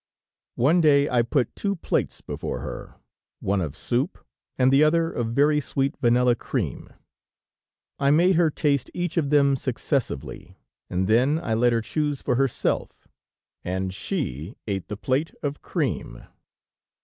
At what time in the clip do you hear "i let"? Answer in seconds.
11.39-11.71